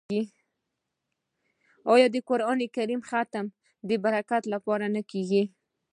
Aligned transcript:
آیا 1.93 2.07
د 2.11 2.17
قران 2.29 2.59
کریم 2.75 3.01
ختم 3.09 3.45
د 3.89 3.91
برکت 4.03 4.43
لپاره 4.53 4.85
نه 4.95 5.01
کیږي؟ 5.11 5.43